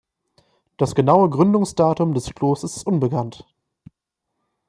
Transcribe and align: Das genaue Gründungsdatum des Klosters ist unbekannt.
Das 0.77 0.95
genaue 0.95 1.29
Gründungsdatum 1.29 2.15
des 2.15 2.33
Klosters 2.33 2.75
ist 2.75 2.87
unbekannt. 2.87 3.45